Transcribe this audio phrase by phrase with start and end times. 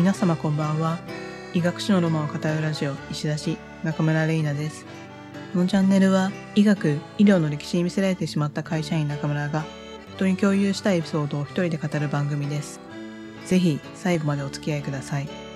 [0.00, 0.98] 皆様こんばんは。
[1.52, 4.86] 医学史のロマンを語るラジオ、石田氏、中村玲奈です。
[5.52, 9.62] このチャンネルは、医学、医療の歴史に見せられてしまった会社員中村が、
[10.16, 12.80] 人に共有したいエピソードを一人で語る番組です。
[13.44, 15.49] ぜひ、最後までお付き合いください。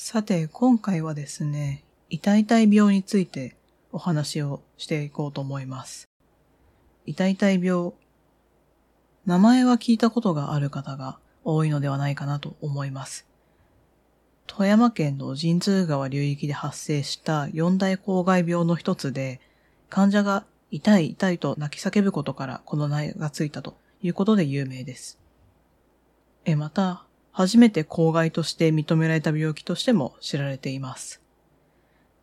[0.00, 3.56] さて、今回はですね、痛々病について
[3.90, 6.08] お話をしていこうと思います。
[7.04, 7.92] 痛々病、
[9.26, 13.26] 名前は聞いたことがある方が多いのではないかなと思います。
[14.46, 19.40] 富山県の神通川流域で発生した四大公害病の一つで、
[19.90, 25.18] 患者が痛い痛いと泣き叫ぶことからこの名がついたということで有名です。
[26.44, 27.07] え、また、
[27.38, 31.22] 初めて公害として認められた病気としても知られています。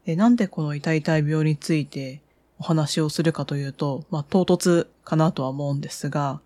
[0.06, 2.22] えなんでこの痛々病について
[2.60, 6.42] お話をするかというと、まあ、唐突かなとは思うんですが、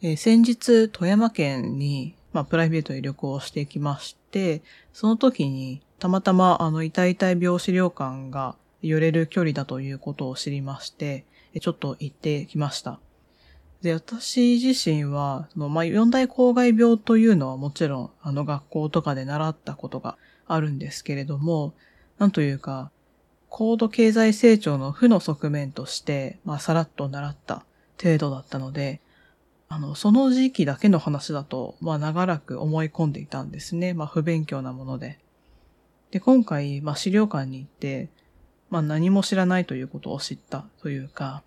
[0.00, 4.62] え先日富山県に、まあ、プライベートで旅行をしてきまして、
[4.94, 11.26] その時にたまたまあの痛々病資料館が寄れる距離だということを知りまして、
[11.60, 13.00] ちょっと行ってきました。
[13.82, 21.74] で、私自身は、そのまあ、四大公害病というのはもちろん、あの学校とかで習ったことがあるんですけれども、
[22.18, 22.90] なんというか、
[23.48, 27.64] 高度経済成長の負の側面として、まあ、さらっと習った
[28.02, 29.00] 程度だったので、
[29.68, 33.94] あの、その時期だけの話だと、まあ、長らく思い込んでいたんですね。
[33.94, 35.18] まあ、不勉強なもので。
[36.10, 38.08] で、今回、まあ、資料館に行って、
[38.70, 41.42] まあ、何も知らないということを知ったというか、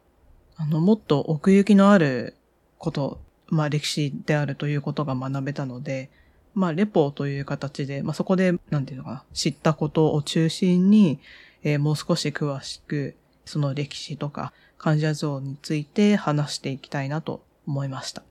[0.62, 2.36] あの、もっと奥行きのある
[2.78, 6.12] こと、まあ歴史であるということが学べたので、
[6.54, 11.20] まあレポという形で、まあそこで、なんていうのかな、知ったことを中心に、
[11.64, 18.22] えーもう少し詳しく、その歴史とか患者像について話していきたいなと思いました。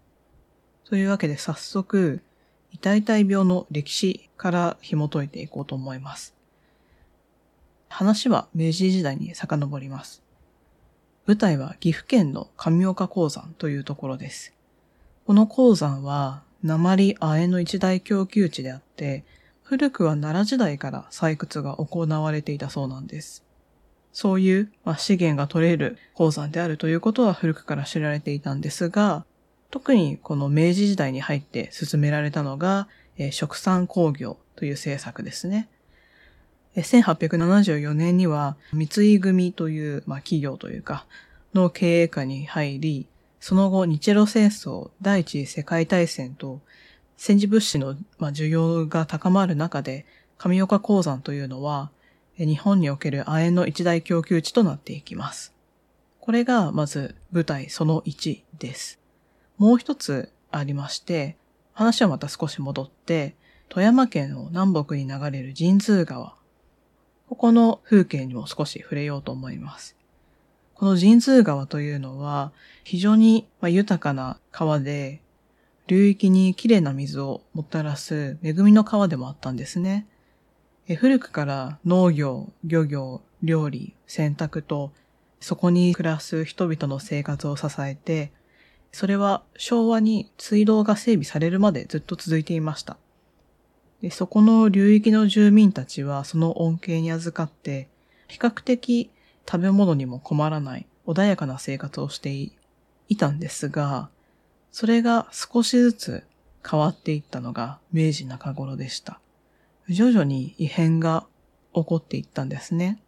[0.85, 2.23] というわけで早速、
[2.73, 6.33] 痛々病の歴史から紐解いていこうと思います。
[7.89, 10.20] 話は明治時代に遡ります。
[11.27, 14.53] 舞台は岐阜県の上岡鉱山というところです。
[15.27, 19.25] この鉱山は鉛亜鉛の一大供給地であって、
[19.63, 23.45] 古くは奈良時代から採掘が行われていたそうなんです。
[24.13, 29.25] そういう、まあ、資源が取れる鉱山であるということは古くから知られていたんですが、
[29.71, 35.69] 特にこの明治時代に入って進められたのが、えー食産工業という政策ですね。
[36.77, 41.07] 1874年には三井組という、まあ、企業というか、
[41.55, 43.07] の経営下に入り、
[43.41, 46.61] その後日露戦争、第一次世界大戦と
[47.17, 50.07] 戦時物資の、まあ、需要が高まる中で、
[50.39, 51.91] 上岡鉱山というのは、
[52.39, 55.53] 日本における亜鉛の一大供給地となっていきます。
[56.21, 58.99] これがまず舞台その1です。
[59.59, 61.37] もう一つありまして、
[61.75, 63.35] 話はまた少し戻って、
[63.69, 66.40] 富山県の南北に流れる神通川。
[67.31, 69.95] ここの風景にも少し触れようと思います。
[70.75, 72.51] この神通川というのは
[72.83, 75.21] 非常に豊かな川で、
[75.87, 80.09] 流域にきれいな水をもたらす恵みの川でもあったんですね。
[80.99, 84.91] 古くから農業、漁業、料理、洗濯と、
[85.39, 88.33] そこに暮らす人々の生活を支えて、
[88.91, 92.97] それは昭和に水道が整備されるまでずっと続いていました。
[94.03, 97.89] でそこの流域の住民たちはその恩恵に預かって、
[98.29, 99.11] 比較的
[99.47, 102.53] 食べ物にも困らない穏やかな生活をしてい
[103.09, 104.09] いたんですが、
[104.71, 106.25] それが少しずつ
[106.69, 109.21] 変わっていったのが明治中頃でした。
[109.89, 111.27] 徐々に異変が
[111.75, 113.03] 起こっていったんですね。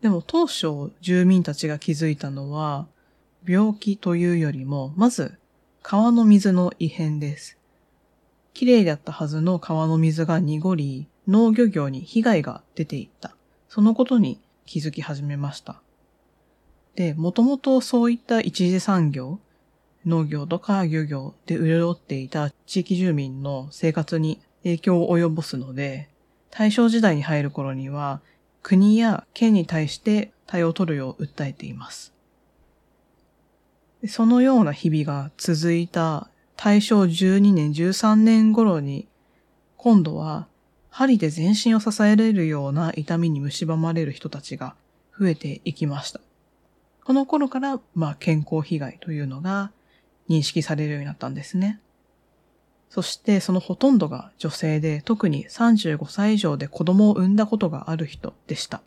[0.00, 2.86] でも当初住民たちが気づいたのは、
[3.46, 5.38] 病気というよりも、まず
[5.82, 7.57] 川の水の異変です。
[8.58, 13.36] 綺麗だったはずの川の水が濁り、農漁業に被害が出ていった。
[13.68, 15.80] そのことに気づき始めました。
[16.96, 19.38] で、もともとそういった一次産業、
[20.04, 26.08] 農業とか漁業で潤っていた地域住民の生活に影響を及ぼすので、
[26.50, 28.22] 大正時代に入る頃には
[28.64, 32.12] 国や県に対して対応を取るよう訴えています。
[34.08, 36.28] そのような日々が続いた
[36.60, 39.06] 大正12年13年頃に、
[39.76, 40.48] 今度は
[40.90, 44.74] 針で全身を支えれるような痛みに蝕まれる人たちが
[45.16, 46.20] 増えていきました。
[47.04, 49.70] この頃から、まあ、健康被害というのが
[50.28, 51.78] 認識されるようになったんですね。
[52.90, 58.82] そしてそのほとんどが女性で特に35歳以上で子供を産んだことがある人でした。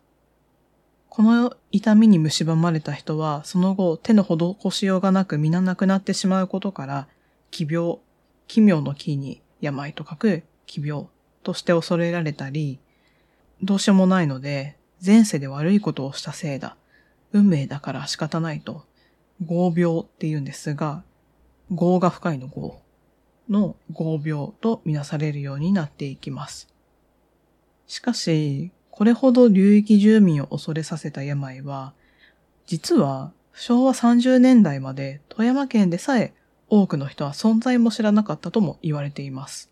[1.08, 7.08] この痛みに蝕まれた人はその後手の施しようがなく皆亡くなってしまうことから
[7.52, 7.98] 奇病、
[8.48, 11.06] 奇妙の木に病と書く奇病
[11.44, 12.80] として恐れられたり、
[13.62, 16.76] どうしようもないので前世で悪いことをしたせいだ。
[17.32, 18.84] 運命だから仕方ないと、
[19.44, 21.04] 合病って言うんですが、
[21.70, 22.80] 業が深いの業
[23.48, 26.68] の合病とみなされるようになっていきます。
[27.86, 31.92] しかし、これほど流域住民を恐れさせた病は、
[32.66, 36.34] 実は昭和30年代まで富山県でさえ
[36.74, 39.70] 多くの人は存在も知らなかったとも言われています。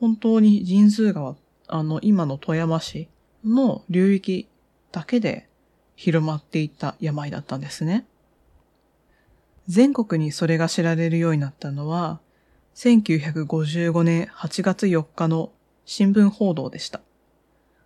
[0.00, 1.34] 本当に神通川、
[1.66, 3.08] あの今の富山市
[3.42, 4.46] の流域
[4.92, 5.48] だけで
[5.96, 8.04] 広まっていった病だったんですね。
[9.66, 12.20] 全国にそれが知られるようになったのは、
[12.74, 15.52] 1955年8月4日の
[15.86, 17.00] 新聞報道でした。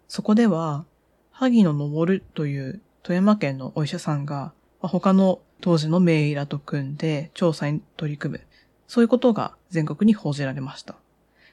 [0.09, 0.85] そこでは、
[1.31, 8.41] 萩野昇という富山県のお医者さんが、他の当時の名医らと組んで調査に取り組む。
[8.87, 10.95] そういうことが全国に報じられました。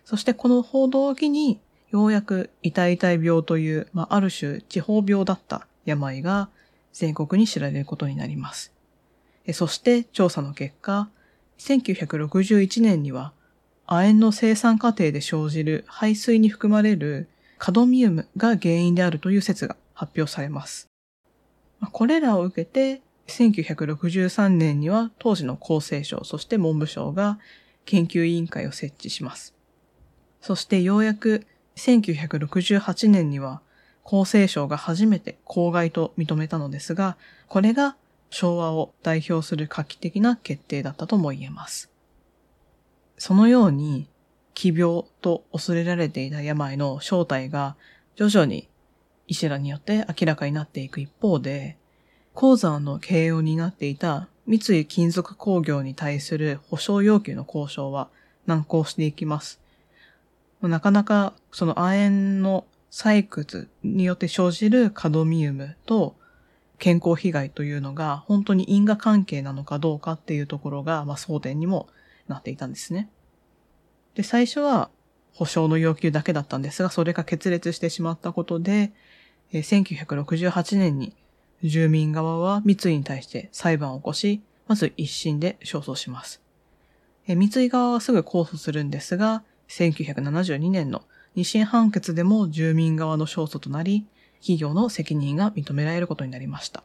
[0.04, 1.60] そしてこの報道を機に、
[1.92, 6.50] ようやく痛々病という、まあ、ある種地方病だった病が
[6.94, 8.74] 全国に知られることになります。
[9.54, 11.10] そして調査の結果、
[11.60, 13.32] 1961年には
[13.86, 20.88] 亜鉛の生産過程で生じる排水に含まれるカドミウムが原因であるという説が発表されます。
[21.92, 27.40] これらを受けて、1963年には当時の厚生省、そして文部省が
[27.86, 29.54] 研究委員会を設置します。
[30.42, 31.46] そしてようやく
[31.76, 33.62] 1968年には
[34.06, 37.18] 厚生省が初めて公害と認めたのですが、
[37.48, 37.96] これが
[38.30, 41.90] 昭和を代表する画期的な決定だったとも言えます。
[43.18, 44.08] そのように、
[44.54, 47.76] 奇病と恐れられていた病の正体が
[48.16, 48.70] 徐々に
[49.28, 51.78] 医師らによって明らかになっていく一方で、
[52.36, 58.10] 鉱山の経営を担っていた三井金属工業に対する保証要求の交渉は
[58.46, 59.60] 難航していきます。
[60.62, 62.10] なかなかその亜鉛
[62.42, 66.16] の採掘によって生じるカドミウムと
[66.78, 71.88] 健康被害というのが本当に因果関係なのかどうかっていうところが、まあ、争点にも
[72.28, 73.10] なっていたんですね。
[74.14, 74.90] で、最初は
[75.34, 78.92] 保証の要求だけだったんですが、それが決裂してしまったことで、
[79.54, 81.16] 1968年に
[81.64, 86.42] 住民側は三井に対して裁判を起こし、まず一審で勝訴します。
[87.28, 91.04] 三井側はすぐ控訴するんですが、1972年の
[91.36, 94.06] 二審判決でも住民側の勝訴となり、
[94.40, 96.84] 企業の責任が認められることになりました。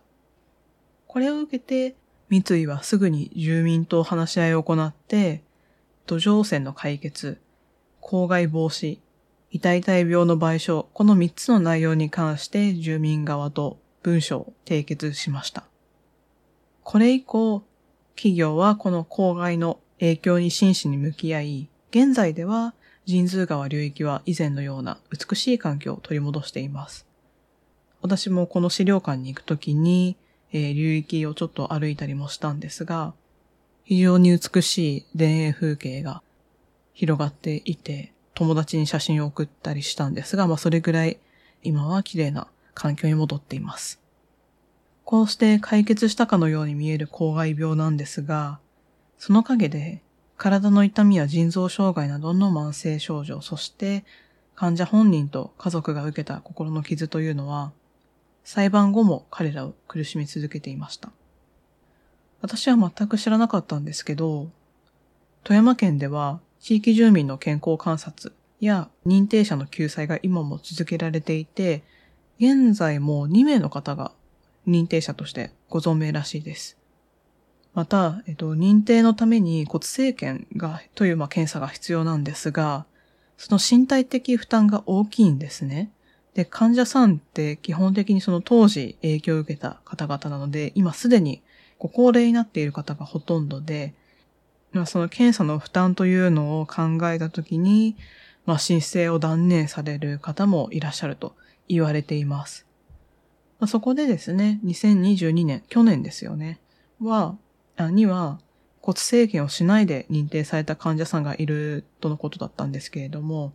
[1.06, 1.94] これを受けて、
[2.30, 5.42] 三井はすぐに住民と話し合いを行って、
[6.06, 7.38] 土壌汚染の解決、
[8.00, 8.98] 公害防止、
[9.50, 15.64] 痛々病の賠償、この3つの内容に関して住民側と文書を締結しました。
[16.82, 17.62] これ以降、
[18.16, 22.74] 企業はこの公害の影響に真摯に向き合い、現在では
[23.06, 27.06] 神通川流域は以前のような美しい環境を取り戻しています。
[28.02, 30.16] 私もこの資料館に行くときに、
[30.52, 33.14] えー、流域をちょっと歩いたりもしたんですが、
[33.84, 36.22] 非常に美しい田園風景が
[36.94, 41.18] 広がっていて、友達に写真を送ったりしたんですが、まあそれぐらい
[41.62, 44.00] 今は綺麗な環境に戻っています。
[45.04, 48.60] こうして解決したかのように見える公害病なんですが、
[49.18, 50.02] その陰で
[50.36, 54.04] 体の痛みや腎臓障害などの慢性症状、そして
[54.54, 57.72] 患者本人と家族が受けた心の傷というのは、
[58.44, 61.10] 裁判後も彼らを苦しみ続けていました。
[62.40, 64.50] 私は全く知らなかったんですけど、
[65.44, 71.82] 富山県では地域住民の健康観察や認定者の救済が今も続けられていて、
[72.40, 74.12] 現在も2名の方が
[74.66, 76.78] 認定者としてご存命らしいです。
[77.74, 82.86] また、えっと、認定のために骨生検が、というまあ検査が必要なんですが、
[83.36, 85.92] その身体的負担が大きいんですね。
[86.32, 91.42] で、患者さんって基本的にその当時影響を受けた方々なので、今すでに
[91.78, 93.92] ご高齢になっている方がほとんどで、
[94.72, 97.96] まあ、その検査の負担というのを考えたときに、
[98.46, 101.34] まあ、申請を断念される方もいらっしゃると
[101.70, 102.66] 言われています。
[103.58, 106.60] まあ、そこでですね、2022年、去年ですよね、
[107.00, 107.36] は、
[107.76, 108.40] あには
[108.82, 113.52] 骨制限をしないで認定された患者さんがいるとのことだったんですけれども、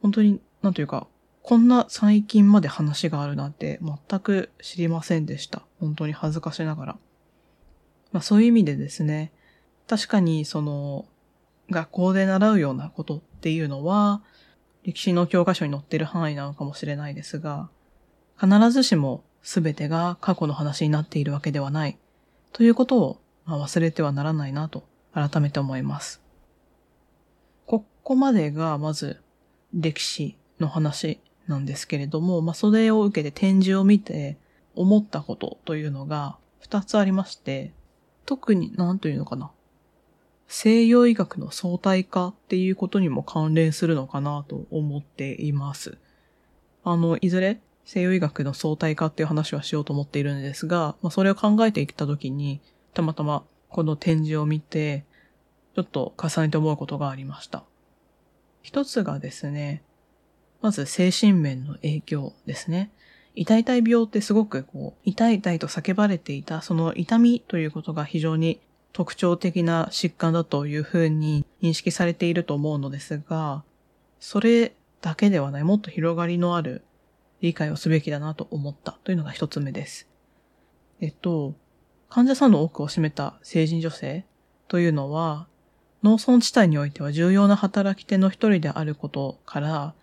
[0.00, 1.06] 本当に、なんというか、
[1.42, 5.62] こんな最近まで話があるなんて全く知りませんでした。
[5.80, 6.98] 本当に恥ずかしながら。
[8.12, 9.32] まあそういう意味でですね、
[9.88, 11.04] 確かにその
[11.70, 14.22] 学校で習うようなことっていうのは
[14.84, 17.68] 歴史の教科書に載ってる範囲なのかもしれないですが、
[18.40, 21.98] 必ずしも全てが過去の話になっているわけではない
[22.52, 24.84] ということを、まあ、忘れてはならないなと
[25.14, 26.20] 改めて思います。
[27.66, 29.20] ここまでがまず
[29.72, 34.36] 歴史の話なんですけれども、まあ、それを受けて展示を見て
[34.74, 37.72] 思ったことというのが二つありまして、
[38.26, 39.50] 特に何というのかな。
[40.54, 45.96] 西洋医学の相対化っていうことにも関連するのかなと思っています。
[46.84, 52.60] あの、いずれ西洋医学の相対化っていう話はしようと思っているんですが、まあ、それを考えていったときに、
[52.92, 55.06] たまたまこの展示を見て、
[55.74, 57.64] ちょっと重ねて思うことがありました。
[58.60, 59.82] 一つがですね、
[60.60, 62.90] まず精神面の影響ですね。
[63.34, 68.60] 痛い痛い病ってすごくこう、痛い痛いと叫ばれていた、その痛みということが非常に
[68.92, 73.64] 特徴的な疾患だというふうに認識されていると思うのですが、
[74.20, 76.82] それだけではない、もっと広がりのある
[77.40, 80.08] 理解をすべきだなと思ったというのが一つ目です。
[81.00, 81.54] えっと、
[82.08, 84.24] 患者さんの多くを占めた成人女性
[84.68, 85.46] というのは、
[86.02, 89.94] 農村地帯においては重要な働き手の一人であることから、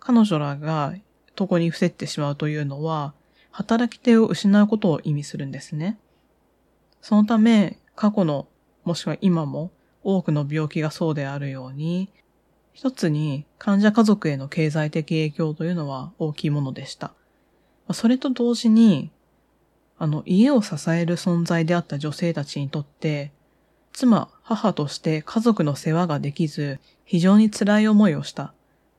[0.00, 0.94] 彼女らが
[1.38, 3.14] 床に伏せってしまうというのは、
[3.50, 5.98] 働き手を失うことを意味するんですね。
[7.00, 8.48] そのため、過去の、
[8.84, 9.70] もしくは今も
[10.02, 12.10] 多くの病気がそうであるように、
[12.72, 17.12] 一つに患者家族への経済的影響というのは大きいものでした。
[17.92, 19.10] それと同時に、
[19.98, 23.32] あの、家を支える存在であった女性たちにとって、
[23.92, 28.54] 妻、母として家族の世話ができず、非常に辛い思いをした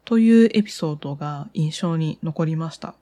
[0.06, 2.94] というエピソードが印象に残りました。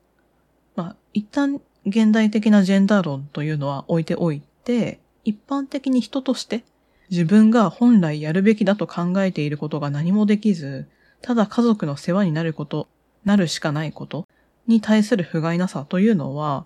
[0.75, 6.63] まあ、一旦現代的なジェンダー論というのは置いておいて、一般的に人として
[7.09, 10.87] 自分が本来やるべきだと考えていることが何もできず、
[11.21, 12.87] ただ家族の世話になること、
[13.25, 14.25] なるしかないこと
[14.65, 16.65] に対する不甲斐なさというのは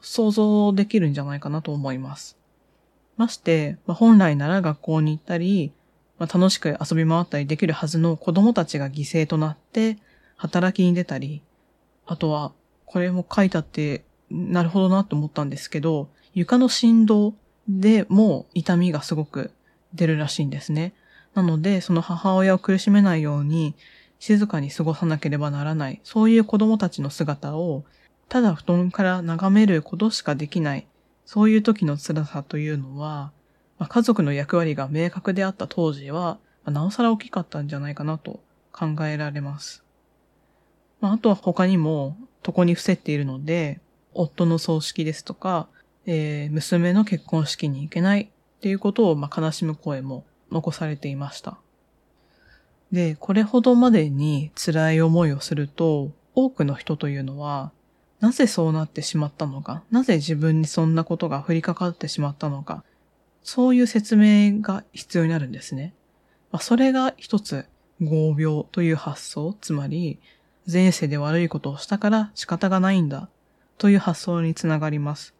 [0.00, 2.36] 想像できるんじゃないかなと思います。
[3.16, 5.72] まして、まあ、本来なら学校に行ったり、
[6.18, 9.98] まあ、楽しく遊び回ったりできるはずの子供たちが犠牲となって
[10.36, 11.42] 働きに出たり、
[12.06, 12.52] あとは、
[12.84, 17.34] これも書いてあって、なるほどなと思ったんですけど、床の振動
[17.68, 19.50] でも痛みがすごく
[19.94, 20.94] 出るらしいんですね。
[21.34, 23.74] なので、その母親を苦しめないように、
[24.18, 27.84] 静かに過ごさなければならない、そういう子供たちの姿を、
[28.28, 30.86] ただ布団から眺めることしかできない、
[31.24, 33.32] そういう時の辛さというのは、
[33.78, 38.40] まあ、家族の役割が明確であった当時は、まあ、なおさら大きかったんじゃないかなと
[38.72, 39.84] 考えられます。
[41.00, 43.80] まあ、あとは他にも、床に伏せっているので、
[44.14, 45.68] 夫の葬式ですとか、
[46.06, 51.58] えー、娘の結婚式に行けないっていうことを、まあ、悲しむ声も残されていました。
[52.92, 57.72] で、これほどまでに辛い思いをすると、多くの人というのは、
[58.20, 62.84] なぜそうなってしまったのか、なぜ自分にそんなことが降りかかってしまったのか、
[63.42, 65.94] そういう説明が必要になるんですね。
[66.52, 67.66] まあ、それが一つ、
[68.00, 70.18] 合病という発想、つまり、
[70.70, 73.28] 前世で悪いことをしたから仕方がないんだ、
[73.78, 75.35] という発想につながります。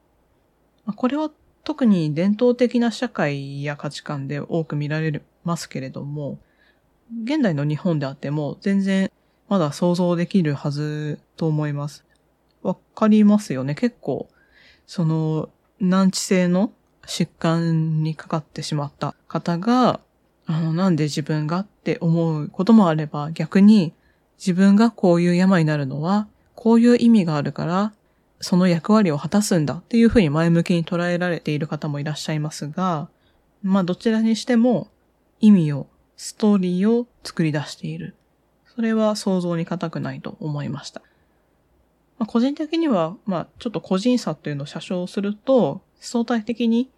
[0.95, 1.31] これは
[1.65, 6.39] 特に伝統的な社会や価値観で多く見られますけれども、
[7.25, 9.11] 現代の日本であっても全然
[9.49, 12.05] まだ想像できるはずと思います。
[12.63, 13.75] わかりますよね。
[13.75, 14.29] 結構、
[14.87, 15.49] その、
[15.81, 16.73] 難治性の
[17.07, 20.01] 疾患にかかってしまった方が、
[20.47, 23.93] あの、なんで自分がって思うこともあれば、逆に
[24.39, 27.93] 自分がこういう病になるのは、こういう意味があるから、
[28.41, 33.09] その役割を果たすんだっていうふうに前向きに捉えられている方もいらっしゃいますが、
[33.63, 34.89] まあどちらにしても
[35.41, 38.15] 意味を、ストーリーを作り出している。
[38.75, 41.03] それは想像に難くないと思いました。
[42.19, 46.91] まあ、個人的には、まあちょっと個人差というのを写生すると、相対的に、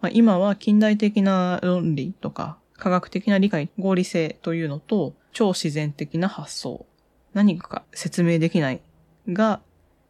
[0.00, 6.86] まあ、今は近代的な論理とか科学的な理解、合理性というのと超自然的な発想、
[7.34, 8.80] 何か説明できない
[9.28, 9.60] が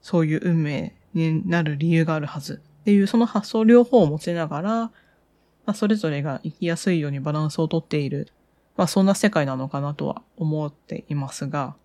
[0.02, 4.92] そういう運命になる理由があるはずっていうその発想両方を持ちながら、ま
[5.66, 8.28] あ、それぞれが生きやすいようにバランスをとっている、
[8.76, 11.76] まあ、そんな世界なのかなとは思っていますが、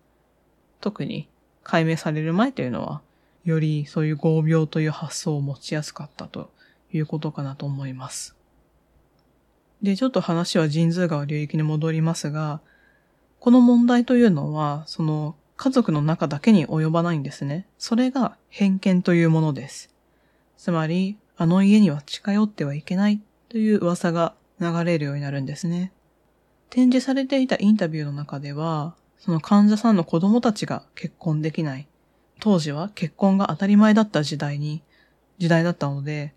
[0.80, 1.28] 特に
[1.62, 3.02] 解明される前というのは、
[3.44, 6.50] よりそういう合病という発想を持ちやすかったと
[6.92, 8.36] いうことかなと思います。
[9.82, 12.60] で、ちょっと話は神通川流域に戻りますが、
[13.40, 17.66] この問題というのは、その家族の中だけに及ばないんですね。
[17.78, 19.90] それが偏見というものです。
[20.56, 25.92] つまり、あの家には近寄ってはいけないという噂が流れるようになるんですね。
[26.70, 31.86] 展示されていたインタビューの中では、その患者さんの子供たちが結婚できない。
[32.40, 34.82] 当時は結婚が当たり前だった時代に、
[35.38, 36.34] 時代だったので、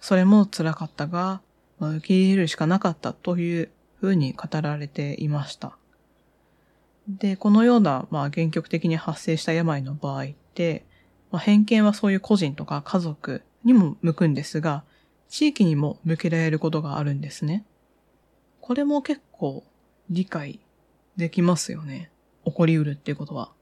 [0.00, 1.40] それも辛かったが、
[1.78, 5.76] まあ、受け入れるしかなかったというふうに語られていました。
[7.18, 10.84] で、このような、まあ、原曲的に発生した病の場合って、
[11.30, 14.84] まあ、偏見はそういう個人とか家族にも向くんですが、
[15.28, 17.64] 地域にも向けられることがあるんですね。
[18.60, 19.64] これも結構
[20.10, 20.60] 理解
[21.16, 22.10] できますよね。
[22.44, 23.52] 起こりうるっていうことは。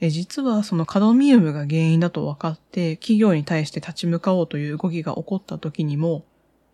[0.00, 6.24] え実はそのカドミウムが原因だと分かって企業に対して立ち向かおうという動きが起こった時にも、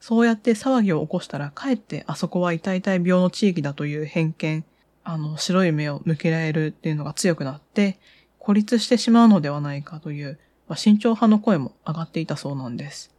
[0.01, 4.65] そうやって騒ぎを起こしたらかえってあそこは痛々病の地域だという偏見、
[5.05, 7.99] あの白い目を向けられるっていうのが強くなって
[8.39, 13.15] 孤立してしまうのではないかという、まあ、慎重派の声も上がっていたそうなんです。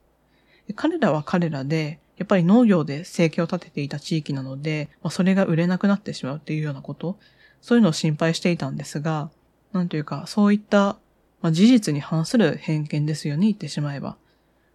[0.75, 7.17] 彼らは彼らでやっぱり農業で生計を立てていた地域なので、まあ、それが売れなくなってしまうっていうようなこと、
[7.61, 9.29] そういうのを心配していたんですが、
[9.71, 10.97] なんというか、そういった、
[11.41, 14.17] まあ、事実に反する偏見ですよね、言ってしまえば。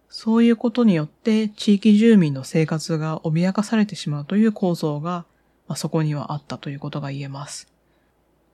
[0.09, 5.25] そういうことによって地域住民の生活が脅かされてしまうという構造が、
[5.69, 7.71] まあ、そこにはあったということが言えます。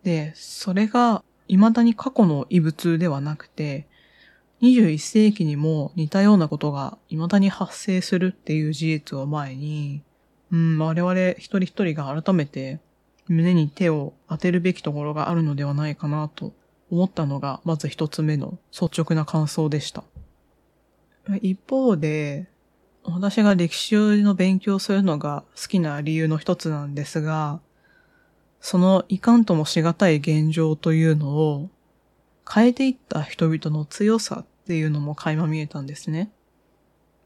[0.04, 3.88] で、それが未だに過去の異物ではなくて、
[4.62, 10.04] 21世紀にも似たようなことが未だに発生するっていう事実を前に、
[10.52, 12.80] うん、我々一人一人が改めて
[13.28, 16.54] 胸に手を当てるべきところがあるのではないかなと
[16.92, 20.04] 思ったのが、まず一つ目の率直な感想でした。
[21.42, 22.48] 一方で、
[23.08, 27.60] 私が歴史の勉強するのが好きな理由の一つなんですが、
[28.60, 31.70] そのいかんともしがたい現状というのを
[32.52, 36.32] 変えていった人々の強さっていうのも垣間見えたんですね。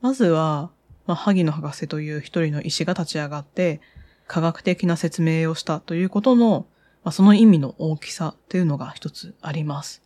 [0.01, 0.71] まずは、
[1.07, 3.81] まあ、萩野博士という一人の医師が立ち上がって、
[4.27, 6.67] 科学的な説明をしたということの、
[7.03, 10.01] まあ、その意味の大きさというのが一つあります。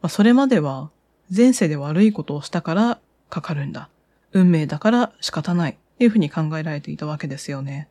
[0.00, 0.90] まあ、それまでは、
[1.36, 3.90] 前世で悪いことをしたからかかるんだ。
[4.32, 5.78] 運命だから仕方ない。
[5.96, 7.88] っていうふうに考えられていたわけですよね。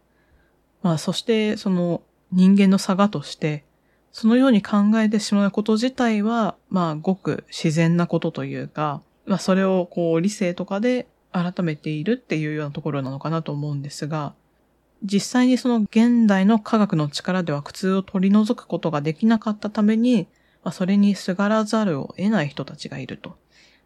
[0.84, 3.66] まあ、そして、その人間の差がとして、
[4.12, 14.36] そのように考えてしまうこと自体は、まあ、ごく自然なことというか、まあ、それをこう、理性とかで改めているっていうようなところなのかなと思うんですが、
[15.04, 20.28] 実際にその現代の科学の力では苦痛を取り除くことができなかったために、
[20.64, 23.36] まあ、それにすがらざるを得ない人たちがいると。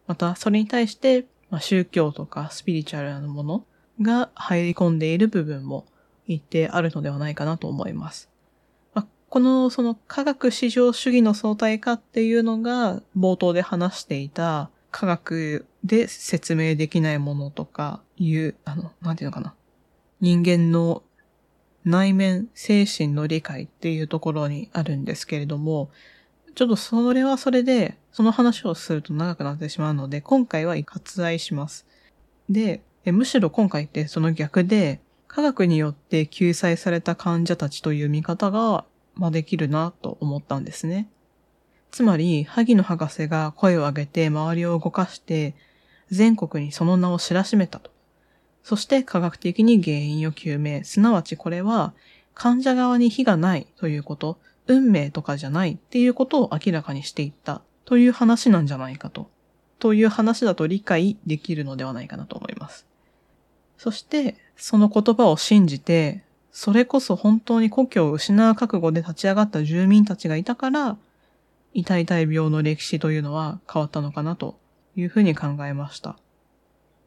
[0.06, 3.64] また、それに対して、まあ、宗教とかスピリチュアルなもの
[4.00, 5.84] が入り込んでいる部分も
[6.26, 8.30] 一定あるのではないかなと思います。
[8.94, 19.54] まあこのその科学至上主義の相対化っていうのが冒頭で話していた科学で説明できないものとかいう、あの、なんていうのかな。
[20.20, 21.02] 人間の
[21.84, 25.90] 内面、精神の理解っていうところにあるんですけれども、
[26.54, 31.86] ちょっとそれはそれで、その話をすると長くなってしまうので、今回は割愛します。
[32.48, 38.84] で、むしろ今回ってその逆で、科学によって救済された患者たちという見方が
[39.20, 41.10] まあ、できるなと思ったんですね。
[41.90, 45.54] つまり、萩野博士が声を上げて周りを動かして、
[46.10, 47.90] 全国にその名を知らしめたと。
[48.62, 51.92] そして科学的に原因を究明、すなわちこれは
[52.34, 54.38] 患者側に非がないということ、
[54.70, 59.28] 運命とかじゃないっていうことを明らかにしていったという話なんじゃないかと。
[59.80, 62.86] という話だと理解できるのではないかなと思います。
[63.78, 70.98] そして、その言葉を信じて、それこそ本当に故郷を失う覚悟で立ち上がった住民たちがいたから、
[71.72, 74.58] 痛い痛い病の歴史というのは変わったのかなと
[74.96, 76.16] いうふうに考えました。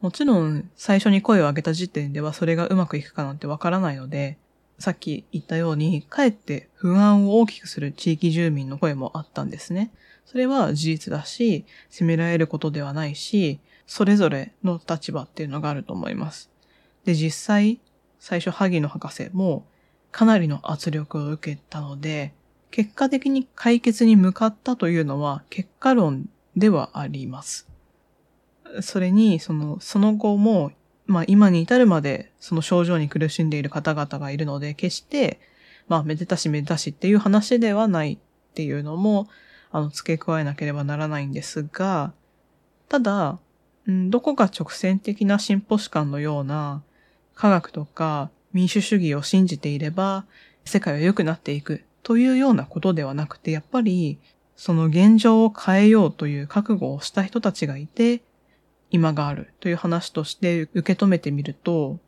[0.00, 4.36] もちろん最初に声を上げた時点ではそれがうまくいくかなんてわからないので、
[4.84, 9.90] さっき言ったように、かえって不安を大きくする地域住民の声もあったんですね。
[10.26, 16.50] それは事実だし、責められることではないし、それぞれの立場っていうのがあると思います。
[17.06, 17.80] で、実際、
[18.18, 19.64] 最初萩野博士も
[20.12, 22.34] かなりの圧力を受けたので、
[22.70, 27.66] 結果的に解決に向かったというのは結果論ではあります。
[28.82, 30.72] それに、その、その後も、
[31.06, 35.40] まあ今に至るまでその症状に苦しんでいる方々がいるので、決して、
[35.88, 38.18] まあめでたしめでたしっていう話ではないっ
[38.54, 39.28] ていうのも、
[39.70, 42.12] あの、付け加えなければならないんですが、
[42.88, 43.38] ただ、
[43.86, 46.82] うんどこか直線的な進歩史観のような、
[47.34, 50.24] 科学とか民主主義を信じていれば、
[50.64, 54.18] 世界は良くなっていくというようなことではなくて、やっぱり
[54.56, 58.22] その現状を変えようという覚悟をした人たちがいて、
[58.94, 61.98] 今があるという話として受け止めてみると、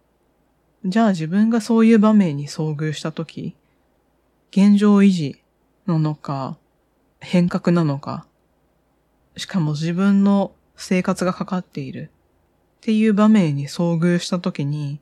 [0.84, 3.56] じゃあ自分がそういう場面に遭遇したとき、
[4.52, 5.42] 現状維持
[5.86, 6.56] なのか、
[7.18, 8.28] 変革なのか、
[9.36, 12.12] しかも自分の生活がかかっている
[12.76, 15.00] っていう場面に遭遇したときに、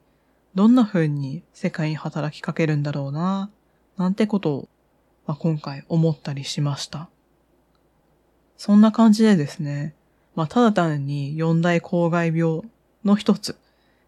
[0.55, 3.51] どんな風に世界に働きかけるんだろうな、
[3.99, 4.69] なんてことを、
[5.27, 7.11] まあ、今回思ったりしました。
[8.57, 9.95] そんな感じでですね、
[10.35, 12.63] まあ、ただ単に四大公害病
[13.05, 13.57] の一つ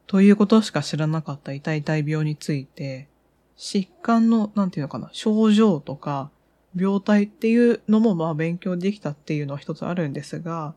[0.07, 3.09] ということしか知らなかった痛々病について、
[3.57, 6.31] 疾患の、なんていうのかな、症状とか、
[6.77, 10.75] 病態っていうのもまあ勉強できたっていうのは一つあるんですが、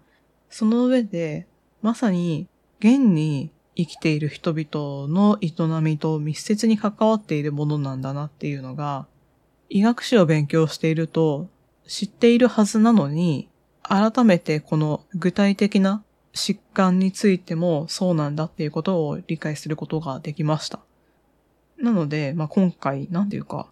[0.50, 1.46] その上で、
[1.82, 2.48] まさに
[2.80, 9.08] 現に生きている人々の営みと密接に関わっているものなんだなっていうのが、
[9.70, 11.48] 医学史を勉強していると
[11.86, 13.49] 知っているはずなのに、
[13.90, 20.80] 改めてこの具体的な疾患についてもそうなんだっていうことを理解することができました。
[21.82, 23.68] なので、まあ、今回、なんていうか、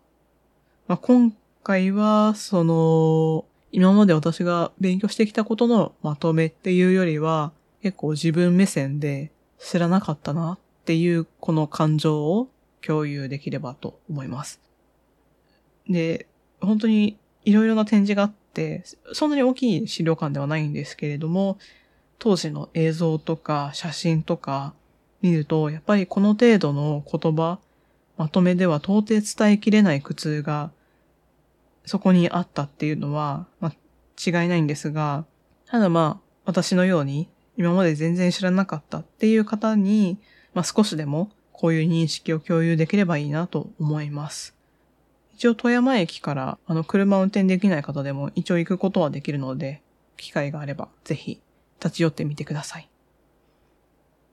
[0.87, 7.51] まあ、今回は、その、今まで私が勉強してきたことのまとめっていうよりは、
[7.83, 12.49] 結構自分目線で知らなかったなっていうこの感情を
[12.81, 14.61] 共有できればと思います。
[15.87, 16.27] で、
[16.61, 18.46] 本当にいろいろな展示があって、
[19.13, 21.57] そんなに大きい資料館ではないんですけれども、
[22.19, 24.73] 当時の映像とか写真とか
[25.21, 27.59] 見ると、やっぱりこの程度の言葉、
[28.17, 30.71] まとめでは到底伝えきれない苦痛が
[31.85, 33.73] そこにあったっていうのは、まあ、
[34.25, 35.25] 違いないんですが、
[35.65, 40.17] ただまあ、私のように今まで全然知らなかったっていう方に、
[40.53, 44.56] まあ、少しでもこういう認識を共有できればいいなと思います。
[45.37, 49.83] 一応富山駅からあの車運転できない方でも一応行くことはできるので、
[50.17, 51.43] 機会があればぜひ
[51.79, 52.89] 立ち寄ってみてください。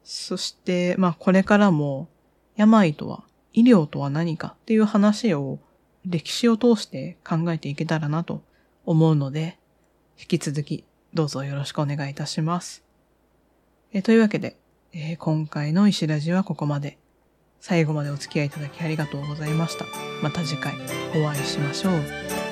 [0.02, 2.08] そして、まあこれからも
[2.56, 5.58] 病とは、医療とは何かっていう話を
[6.06, 8.42] 歴史を通して考えていけたらなと
[8.86, 9.58] 思うので、
[10.18, 12.82] 引き続きどうぞよろしくお願いいたします。
[13.92, 14.56] えというわけで、
[14.94, 16.96] えー、今回の石ラジはここまで。
[17.66, 19.86] 最後までお付き合いいただきありがとうございました。
[20.22, 20.74] また次回
[21.16, 22.43] お会いしましょう。